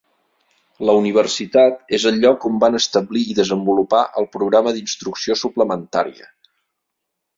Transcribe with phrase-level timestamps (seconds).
[0.89, 6.31] La universitat és el lloc on van establir i desenvolupar el programa d'instrucció suplementària.